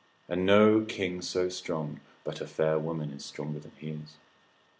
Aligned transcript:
And 0.27 0.47
no 0.47 0.83
king 0.83 1.21
so 1.21 1.47
strong, 1.49 1.99
but 2.23 2.41
a 2.41 2.47
fair 2.47 2.79
woman 2.79 3.11
is 3.13 3.23
stronger 3.23 3.59
than 3.59 3.73
he 3.77 3.89
is. 3.91 4.17